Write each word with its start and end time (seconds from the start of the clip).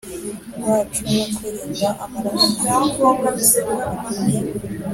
bacu 0.65 0.99
no 1.15 1.23
kwirinda 1.33 1.87
amaraso 2.03 3.59